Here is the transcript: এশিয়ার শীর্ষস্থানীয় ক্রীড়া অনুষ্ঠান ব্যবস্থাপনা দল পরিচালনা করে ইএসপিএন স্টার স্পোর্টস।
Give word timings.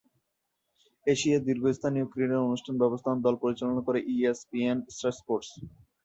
এশিয়ার 1.07 1.41
শীর্ষস্থানীয় 1.47 2.05
ক্রীড়া 2.05 2.37
অনুষ্ঠান 2.47 2.75
ব্যবস্থাপনা 2.77 3.23
দল 3.25 3.35
পরিচালনা 3.43 3.81
করে 3.87 3.99
ইএসপিএন 4.13 4.77
স্টার 4.89 5.13
স্পোর্টস। 5.19 5.49